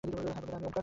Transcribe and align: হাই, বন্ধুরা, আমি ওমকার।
হাই, 0.03 0.09
বন্ধুরা, 0.13 0.33
আমি 0.39 0.51
ওমকার। 0.57 0.79